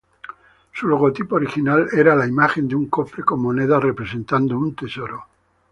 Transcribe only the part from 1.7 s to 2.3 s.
era la